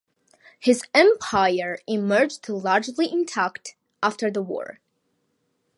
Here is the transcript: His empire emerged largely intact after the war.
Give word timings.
His 0.59 0.81
empire 0.95 1.77
emerged 1.85 2.49
largely 2.49 3.11
intact 3.11 3.75
after 4.01 4.31
the 4.31 4.41
war. 4.41 4.79